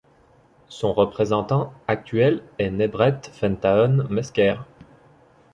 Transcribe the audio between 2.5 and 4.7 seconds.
est Nebret Fentahun Mesker.